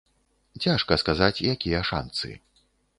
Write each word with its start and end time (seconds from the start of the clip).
Цяжка 0.65 0.97
сказаць, 1.03 1.43
якія 1.53 1.85
шанцы. 1.95 2.37